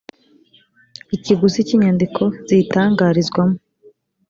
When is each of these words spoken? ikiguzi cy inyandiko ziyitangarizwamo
ikiguzi 1.15 1.59
cy 1.67 1.73
inyandiko 1.75 2.23
ziyitangarizwamo 2.47 3.57